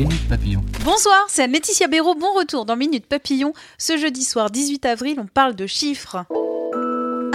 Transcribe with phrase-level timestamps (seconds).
[0.00, 0.64] Minute Papillon.
[0.82, 2.14] Bonsoir, c'est Laetitia Béraud.
[2.14, 3.52] Bon retour dans Minute Papillon.
[3.76, 6.24] Ce jeudi soir 18 avril, on parle de chiffres.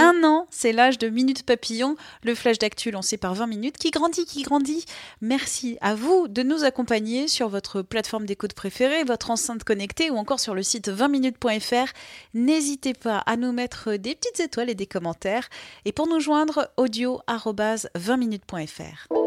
[0.00, 1.94] Un an, c'est l'âge de Minute Papillon,
[2.24, 4.84] le flash d'actu lancé par 20 minutes qui grandit, qui grandit.
[5.20, 10.16] Merci à vous de nous accompagner sur votre plateforme d'écoute préférée, votre enceinte connectée ou
[10.16, 11.92] encore sur le site 20minutes.fr.
[12.34, 15.48] N'hésitez pas à nous mettre des petites étoiles et des commentaires.
[15.84, 19.25] Et pour nous joindre, audio 20minutes.fr.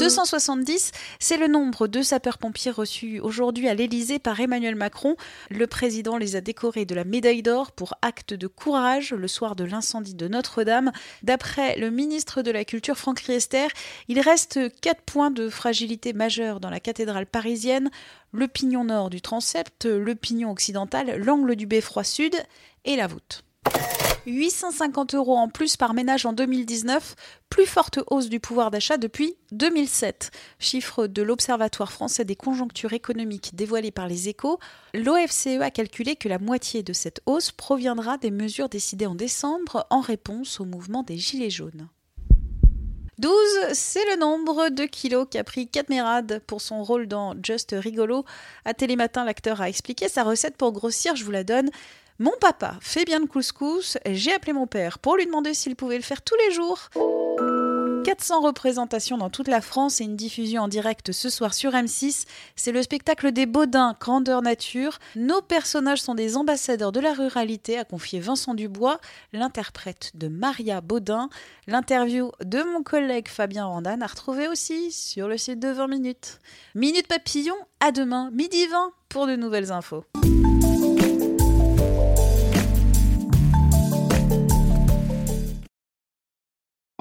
[0.00, 5.14] 270, c'est le nombre de sapeurs-pompiers reçus aujourd'hui à l'Élysée par Emmanuel Macron.
[5.50, 9.56] Le président les a décorés de la médaille d'or pour acte de courage le soir
[9.56, 10.90] de l'incendie de Notre-Dame.
[11.22, 13.68] D'après le ministre de la Culture Franck Riester,
[14.08, 17.90] il reste quatre points de fragilité majeure dans la cathédrale parisienne
[18.32, 22.34] le pignon nord du transept, le pignon occidental, l'angle du beffroi sud
[22.86, 23.44] et la voûte.
[24.26, 27.14] 850 euros en plus par ménage en 2019,
[27.48, 30.30] plus forte hausse du pouvoir d'achat depuis 2007.
[30.58, 34.58] Chiffre de l'Observatoire français des conjonctures économiques dévoilé par les échos,
[34.94, 39.86] l'OFCE a calculé que la moitié de cette hausse proviendra des mesures décidées en décembre
[39.90, 41.88] en réponse au mouvement des Gilets jaunes.
[43.18, 43.32] 12,
[43.74, 48.24] c'est le nombre de kilos qu'a pris Cadmerade pour son rôle dans Just Rigolo.
[48.64, 51.68] À Télématin, l'acteur a expliqué sa recette pour grossir, je vous la donne.
[52.20, 55.96] Mon papa fait bien le couscous, j'ai appelé mon père pour lui demander s'il pouvait
[55.96, 56.90] le faire tous les jours.
[58.04, 62.26] 400 représentations dans toute la France et une diffusion en direct ce soir sur M6.
[62.56, 64.98] C'est le spectacle des Baudins, grandeur nature.
[65.16, 69.00] Nos personnages sont des ambassadeurs de la ruralité, a confié Vincent Dubois,
[69.32, 71.30] l'interprète de Maria Baudin.
[71.68, 76.38] L'interview de mon collègue Fabien Randan a retrouvé aussi sur le site de 20 minutes.
[76.74, 80.04] Minute Papillon, à demain, midi 20 pour de nouvelles infos.